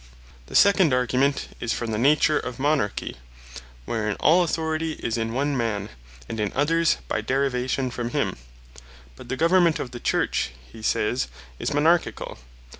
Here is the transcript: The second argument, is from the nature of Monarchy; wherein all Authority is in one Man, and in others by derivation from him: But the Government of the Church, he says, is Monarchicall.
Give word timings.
The 0.47 0.55
second 0.55 0.95
argument, 0.95 1.49
is 1.59 1.73
from 1.73 1.91
the 1.91 1.99
nature 1.99 2.39
of 2.39 2.57
Monarchy; 2.57 3.17
wherein 3.85 4.15
all 4.15 4.41
Authority 4.43 4.93
is 4.93 5.15
in 5.15 5.31
one 5.31 5.55
Man, 5.55 5.89
and 6.27 6.39
in 6.39 6.51
others 6.53 6.97
by 7.07 7.21
derivation 7.21 7.91
from 7.91 8.09
him: 8.09 8.35
But 9.15 9.29
the 9.29 9.37
Government 9.37 9.77
of 9.77 9.91
the 9.91 9.99
Church, 9.99 10.53
he 10.73 10.81
says, 10.81 11.27
is 11.59 11.69
Monarchicall. 11.69 12.39